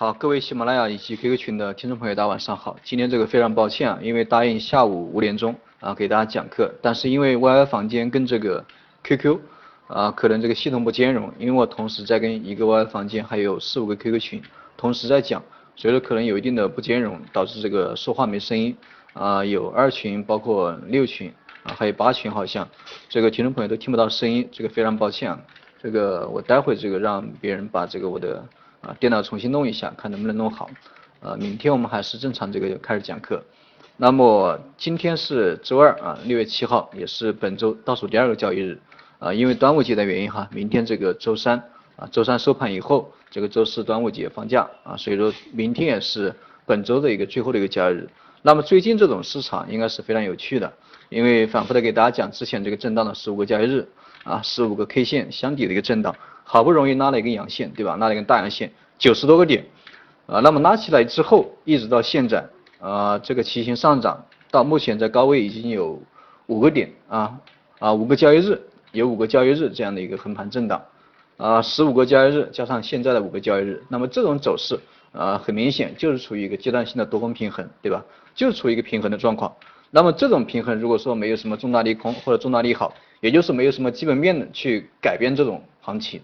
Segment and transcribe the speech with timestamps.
[0.00, 2.76] 好，各位喜马拉雅以及 QQ 群的听众朋友，大家晚上好。
[2.84, 8.64] 今天这个非常抱歉啊，因为答应下午五点钟啊给大家讲课，但是因为 YY 房间跟这个
[9.02, 9.40] QQ
[9.88, 14.40] 啊可能这个系统不兼容，因为我同时在跟一个 YY 房间还有四五个 QQ 群
[14.76, 15.42] 同时在讲，
[15.74, 18.76] 所以说可能有一定的不兼容，导致这个说话没声音
[19.14, 19.44] 啊。
[19.44, 21.34] 有二群，包括六群
[21.64, 22.68] 啊，还有八群，好像
[23.08, 25.40] 这个听众朋友都听不到声音，这个非常抱歉啊。
[25.82, 28.46] 这个我待会这个让别人把这个我的。
[28.88, 30.70] 啊，电脑重新弄一下，看能不能弄好。
[31.20, 33.44] 呃，明天我们还是正常这个开始讲课。
[33.98, 38.80] 那么今天是周二啊，六月七号，也是本周倒数第二个交易日。
[39.18, 41.62] 啊，因为端午节的原因哈，明天这个周三
[41.96, 48.08] 啊，周三收盘以后，这个周四端午节放假啊，所以说明天也是本周的一个最后的一个交易日。
[48.42, 50.72] 那么最近这种市场应该是非常有趣的，
[51.08, 53.88] 因为反复的给大家讲之前这个震荡的十五个交易日
[54.24, 56.14] 啊，十五个 K 线箱底的一个震荡。
[56.50, 57.98] 好不容易拉了一根阳线，对吧？
[57.98, 59.66] 拉了一根大阳线，九十多个点，
[60.24, 62.42] 啊，那么拉起来之后，一直到现在，
[62.80, 66.00] 啊，这个骑行上涨，到目前在高位已经有
[66.46, 67.38] 五个点，啊
[67.80, 68.58] 啊，五个交易日，
[68.92, 70.82] 有五个交易日这样的一个横盘震荡，
[71.36, 74.80] 啊，十五个交易日加上现在的五个交易日，那么这种走势，
[75.12, 78.04] 啊，很明显就是处于一个阶段性的多空平衡，对吧？
[78.34, 79.54] 就是处于一个平衡的状况。
[79.90, 86.20] 那么这种平衡，如果说没有什么重大利空或者重大利好，也就是没有什么基本面的去改变这种行情。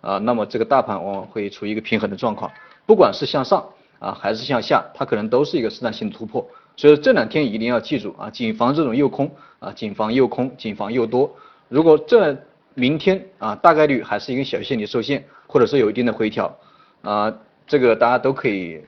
[0.00, 2.48] 啊，那么这个大盘往往会处于一个平衡的状况，
[2.86, 6.48] 不管是向上啊还是向下，它可能都是一个试探性突破。
[6.76, 11.28] 所以这两天一定要记住啊，谨防这种诱空啊，谨防诱空，谨防诱多。
[11.68, 12.36] 如果这
[12.74, 16.56] 明天啊大概率还是一个小线体受限，或者是有一定的回调
[17.02, 17.36] 啊，
[17.68, 18.82] 这个大家都可以。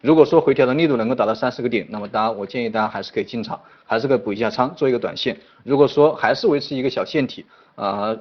[0.00, 5.36] 如果说回调的力度能够达到三十个点，那么当然我建议大家还是可以进场，还是可以补一下仓，做一个短线。
[5.64, 8.16] 如果说还是维持一个小线体啊。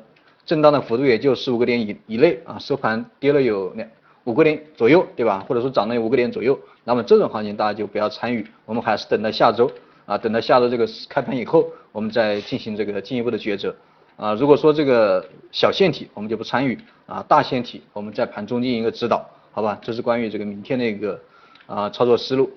[0.46, 3.90] 震荡的幅度也就十五个点以以内啊，收盘跌了有两
[4.26, 5.44] 五个点左右，对吧？
[5.50, 9.68] 或者说涨了有五个点左右，那么这种行情大家就不要参与，我们还是等到下周
[10.06, 13.76] 啊，等到下周这个开盘以后，我们再进行这个进一步的抉择
[14.18, 14.36] 啊。
[14.36, 16.78] 如果说这个小线体我们就不参与
[17.08, 19.80] 啊，大线体我们在盘中进行一个指导，好吧？
[19.82, 21.18] 这是关于这个明天的一个
[21.66, 22.52] 啊操作思路。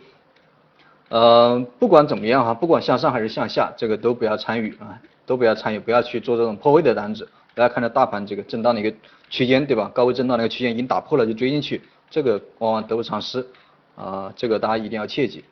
[1.10, 7.28] 呃，不管怎么样哈，不管向上还是向下，这个都不要参与啊，都不要参与，不要去做这种破位的单子。
[7.54, 8.92] 大家看到大盘这个震荡的一个
[9.30, 9.88] 区间，对吧？
[9.94, 13.46] 高位震荡那个区间已经打破了，就追进去，这个往往得不偿失
[13.94, 14.32] 啊！
[14.34, 15.44] 这个大家一定要切记，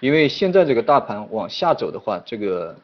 [0.00, 2.76] 因为现在这个大盘往下走的话，这个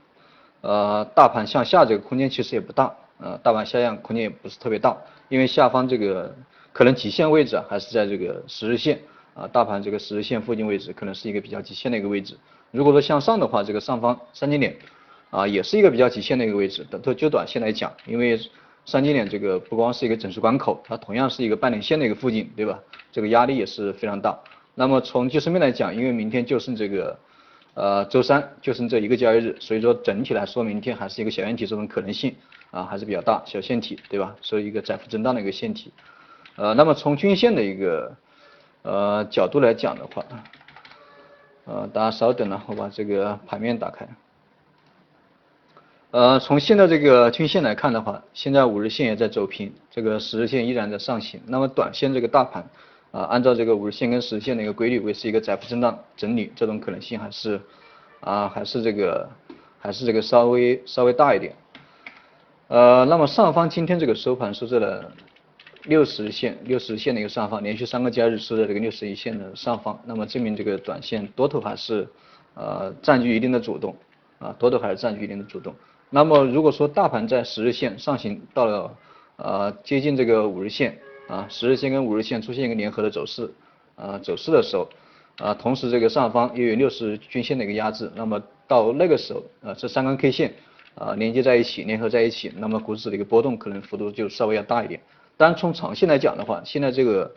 [0.63, 4.97] 呃大盘向下这个空间其实也不大，呃大盘下降空间也不是特别大，
[5.29, 6.35] 因为下方这个
[6.79, 9.01] 可能极限位置啊还是在这个十日线
[9.35, 12.37] 啊，大盘这个十日线附近位置可能是一个比较极限的一个位置。
[12.71, 14.77] 如果说向上的话，这个上方三千点。
[15.31, 18.39] 啊，也是一个比较极限的一个位置，就就短线来讲，因为
[18.87, 22.79] 三千点这个不光是一个整数关口，它同样是一个半年线的一个附近，对吧？
[23.11, 24.39] 这个压力也是非常大。
[24.77, 27.19] 那么从技术面来讲，因为明天就剩这个
[27.75, 32.33] 呃周三就剩这一个交易日，所以说整体来说，明天还是一个小线体这种可能性
[32.71, 34.35] 啊还是比较大，小线体，对吧？
[34.41, 35.93] 所以一个窄幅震荡的一个线体。
[36.59, 38.17] 呃，那么从均线的一个
[38.83, 40.25] 呃角度来讲的话，
[41.67, 44.09] 呃，大家稍等呢，我把这个盘面打开。
[46.11, 51.41] 呃，从现在这个均线来看的话，现在五日线也在走平，这个十日线依然在上行。
[51.47, 52.69] 那么短线这个大盘
[53.13, 57.61] 啊，按照这个五日线跟十日线的一个规律，维持一个窄幅震荡整理，这种可能性还是
[58.19, 59.29] 啊，还是这个
[59.79, 61.55] 还是这个稍微稍微大一点。
[62.67, 65.13] 呃，那么上方今天这个收盘收在了
[65.89, 72.07] 六十线，六十线的一个上方，连续三个交易日收在这个六十一线的上方，那么证明这个短线多头还是
[72.53, 73.97] 呃占据一定的主动
[74.39, 75.75] 啊，多头还是占据一定的主动。
[76.11, 78.95] 那么如果说大盘在十日线上行到了
[79.37, 83.51] 呃接近这个五日线啊，十日线跟五日线出现一个联合的走势
[83.97, 84.87] 啊走势的时候
[85.39, 90.53] 啊，同时这个上方又有六十均线的一个压制，那么到那个时候啊这三根 K 线
[90.97, 95.01] 啊连接在一起联合在一起，那么股指的一个波动可能幅度就稍微要大一点。
[95.39, 97.35] 当然从长线来讲的话，现在这个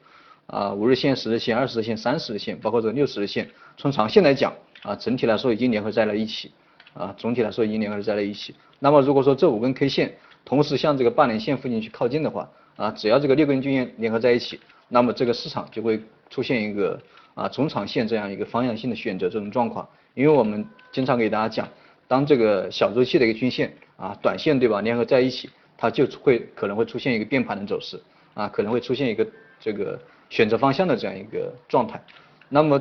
[0.48, 6.52] 啊五日线、十日线、二十日线、三十日线，包括这个六十日线，从长线来讲啊整体来说已经联合在了一起。
[6.94, 8.54] 啊，总体来说已经联合在了一起。
[8.80, 10.14] 那么如果说这五根 K 线
[10.44, 14.60] 同时向这个半年线附近去靠近的话，啊，只要这个六根均线联合在一起，
[14.90, 17.00] 那么这个市场就会出现一个
[17.34, 19.88] 啊中长线这样一个方向性的选择这种状况。
[20.16, 21.70] 因为我们经常给大家讲，
[22.10, 25.50] 当这个小周期的一个均线啊短线对吧联合在一起，
[25.82, 28.00] 它就会可能会出现一个变盘的走势
[28.36, 29.28] 啊，可能会出现一个
[29.60, 30.00] 这个
[30.30, 32.00] 选择方向的这样一个状态。
[32.48, 32.80] 那么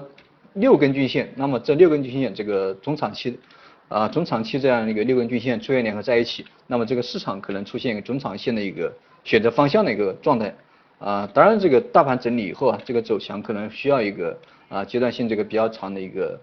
[0.52, 3.41] 六根均线，那么这六根均线这个中长期。
[3.88, 8.93] 啊，中长期这样一个六根均线出现联合在一起，那么这个市场可能出现一个中长线的一个
[9.25, 10.55] 选择方向的一个状态
[11.00, 14.38] 啊，当然这个大盘整理以后啊，这个走强可能需要一个
[14.69, 16.41] 啊阶段性这个比较长的一个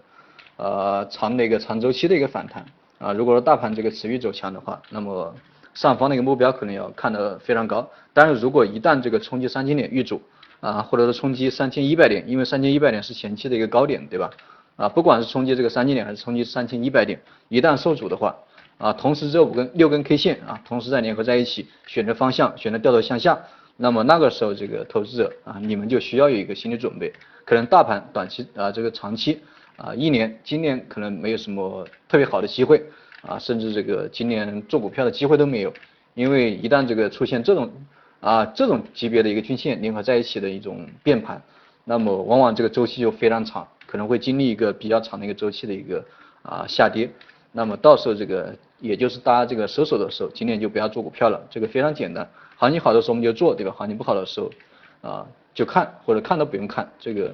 [0.56, 2.66] 呃长的一个长周期的一个反弹
[2.98, 3.14] 啊。
[3.14, 5.34] 如果说大盘这个持续走强的话，那么
[5.78, 7.88] 上方的一个目标可能要看得非常高。
[8.12, 10.20] 但是如果一旦这个冲击三千点遇阻
[10.58, 14.28] 啊，或者是冲击三千一百点，因为三千一百点是前期的一个高点，对吧？
[14.74, 18.34] 啊，不管是冲击这个三千点还是冲击三千一百点，一旦受阻的话
[18.76, 23.38] 啊，同时这五根六根 K 线啊，同时再联合在一起，选择方向，选择掉头向下。
[23.76, 27.12] 那么那个时候，这个投资者啊，你们就需要有一个心理准备，
[27.44, 29.40] 可能大盘短期啊，这个长期
[29.76, 32.82] 啊，一年今年可能没有什么特别好的机会
[33.22, 35.72] 啊，甚至这个今年做股票的机会都没有，
[36.14, 37.70] 因为一旦这个出现这种
[38.20, 41.42] 啊这种级别的一个均线联合在一起的一种变盘，
[41.84, 46.04] 那么往往这个周期就非常长，可能会经历一个比较长的一个周期的一个
[46.42, 47.10] 啊下跌，
[47.52, 52.28] 那么到时候这个也就是大家这个收手的时候，今年就不要做股票了，这个非常简单。
[52.56, 53.72] 行情好的时候我们就做，对吧？
[53.76, 54.50] 行情不好的时候，
[55.00, 57.32] 啊，就看或者看都不用看，这个，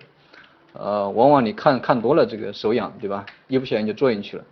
[0.75, 3.25] 呃，往往你看看多了，这个手痒，对吧？
[3.49, 4.45] 一不小心就做进去了。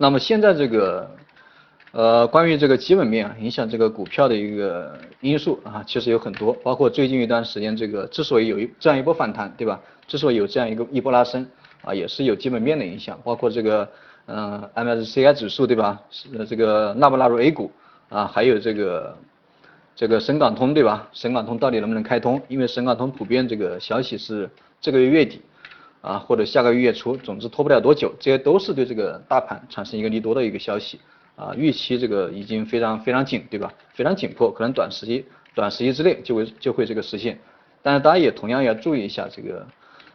[0.00, 1.10] 那么现在这个，
[1.90, 9.80] 呃，关于这个基本面影响这个股票的一个因素啊，其实有很多，包括最近一段时间这个之所以有一这样一波反弹，对吧？
[10.06, 11.44] 之所以有这样一个一波拉升，
[11.82, 13.88] 啊，也是有基本面的影响，包括这个，
[14.26, 16.00] 嗯，MSCI 指数，对吧？
[16.10, 17.70] 是这个纳不纳入 A 股
[18.08, 18.26] 啊？
[18.26, 19.16] 还有这个。
[20.00, 21.08] 这个深港通对吧？
[21.12, 22.40] 深港通到底能不能开通？
[22.46, 24.48] 因为深港通普遍这个消息是
[24.80, 25.40] 这个月月底
[26.08, 28.10] 啊，或者下个月月初，总之拖不了多久。
[28.18, 30.98] 这些都是对这个大盘产生一个利多的一个消息
[31.36, 31.52] 啊。
[31.54, 33.70] 预期这个已经非常非常紧，对吧？
[33.92, 37.38] 非常紧迫，可能短时期短时期之内就会就会这个实现。
[37.82, 39.66] 但是大家也同样要注意一下这个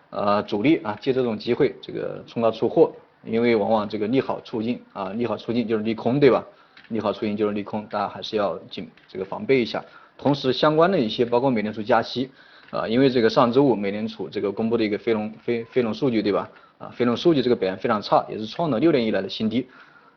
[0.10, 2.92] 呃主力啊，借这种机会这个冲高出货，
[3.24, 6.44] 因为往往这个利好出尽啊，利好出尽就是利空，对吧？
[6.88, 9.86] 利好出尽就是利空，大家还是要紧这个防备一下。
[10.18, 12.32] 同时，相关的一些包括美联储加息
[12.74, 16.50] 啊，因为这个上周五美联储这个公布的一个非农非非农数据，对吧？
[16.80, 19.68] 啊，非农数据这个表现非常差，也是创了六年以来的新低。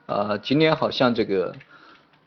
[0.07, 1.55] 啊，今年好像这个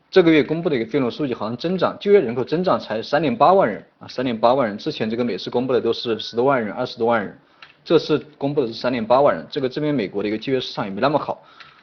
[0.08, 4.78] 这个月公布的一个非农数据，好像增长就业人口增长才三点八万人啊，三点八万人。
[4.78, 7.36] 之前这个每次公布的都是十多万人、二十多万人，
[7.84, 11.42] 这次公布的是三点八万人，这个证明美国的一个就业市场也没那么好。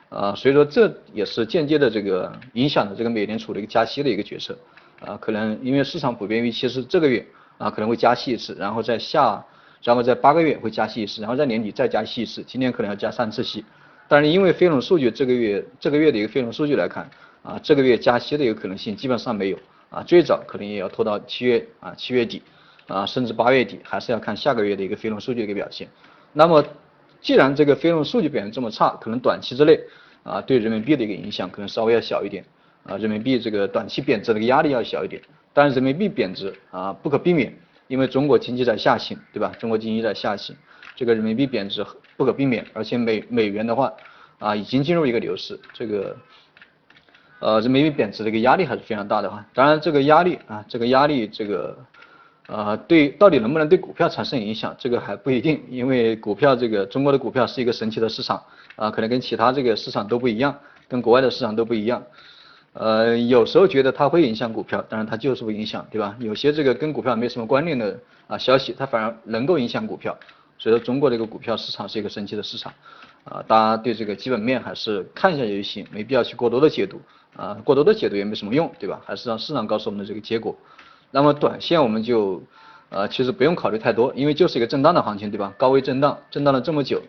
[0.10, 4.58] 啊，所以说这也是间接的这个影响了这个美联储的一个加息的一个决策，
[5.02, 7.26] 啊，可能因为市场普遍预期是这个月
[7.58, 9.46] 啊可能会加息一次，然后在下，
[9.84, 13.64] 然后在八个月会加息一次，然后在年底再加息一次，今年可能要加三次息，
[14.08, 17.10] 但是因为非农数据这个月这个月的一个非农数据来看，
[17.44, 19.58] 啊，这个月加息的一个可能性基本上没有，
[19.90, 22.42] 啊，最早可能也要拖到七月啊七月底，
[22.88, 25.88] 啊，甚至八月底，还是要看下个月的一个非农数据的一个表现，
[26.34, 26.64] 那么。
[27.20, 29.78] 既然这个非农数据表现这么差，可能短期之内
[30.22, 32.46] 啊对人民币的一个影响可能稍微要小一点
[32.84, 35.20] 啊，人民币这个短期贬值的一个压力要小一点。
[35.58, 37.52] 但是人民币贬值啊不可避免，
[37.88, 39.52] 因为中国经济在下行，对吧？
[39.58, 40.56] 中国经济在下行，
[40.96, 41.84] 这个人民币贬值
[42.16, 42.64] 不可避免。
[42.74, 43.92] 而且美美元的话
[44.38, 46.16] 啊已经进入一个牛市，这个
[47.40, 49.44] 呃人民币贬值的一个压力还是非常大的哈。
[49.56, 51.76] 当然这个压力啊这个压力这个。
[52.48, 58.42] 啊，对，到底能不能对股票产生影响，这个还不一定，因为股票这个中国的股票是一个神奇的市场
[58.78, 60.58] 啊，可能跟其他这个市场都不一样，
[60.88, 62.02] 跟国外的市场都不一样。
[62.80, 66.16] 呃，有时候觉得它会影响股票，但是它就是不影响，对吧？
[66.20, 70.16] 有些这个跟股票没什么关联的啊消息，它反而能够影响股票。
[70.60, 72.72] 所以说，中国这个股票市场是一个神奇的市场
[73.24, 77.02] 啊，大家对这个基本面还是看一下就行，没必要去过多的解读
[77.36, 79.02] 啊，过多的解读也没什么用，对吧？
[79.06, 80.56] 还是让市场告诉我们的这个结果。
[81.10, 82.44] 那么短线我们就，
[82.90, 85.54] 呃，其实不用考虑太多，因为就是一个震荡的行情，对吧？
[85.58, 87.02] 高位震荡，震荡了这么久，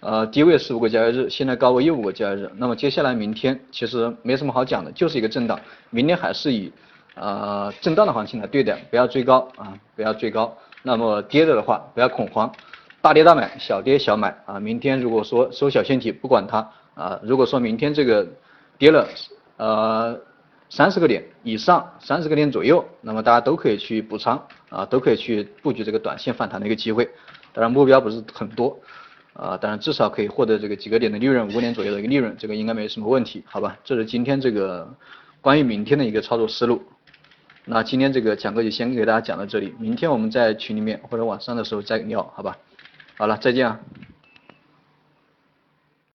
[0.00, 6.72] 呃，低位十五个交易日，现在高位又五个交易日，那么接下来明天其实没什么好讲的，就是一个震荡，明天还是以，
[7.14, 10.56] 呃，震荡的行情来对待，不要追高啊，不要追高。
[10.82, 12.50] 那么跌着的话，不要恐慌，
[13.02, 14.58] 大跌大买，小跌小买啊。
[14.58, 18.26] 明天如果说收小线体，不管它啊，如果说明天这个
[18.78, 19.06] 跌了，
[19.56, 20.18] 呃。
[20.72, 27.10] 三十个点以上，三十个点左右，那么大家都可以去补仓啊，都可以去布局这个短线反弹的一个机会。
[27.52, 28.78] 当然目标不是很多
[29.32, 33.78] 啊，当然至少可以获得这个几个点的利润，五点左右的一个利润，这个应该没什么问题，好吧？
[33.84, 34.92] 这是今天这个
[35.40, 36.82] 关于明天的一个操作思路。
[37.64, 42.56] 那今天这个讲课就先给大家讲到这里，明天我们在群里面或者晚上的时候再聊，好吧？
[43.16, 43.80] 好了，再见啊。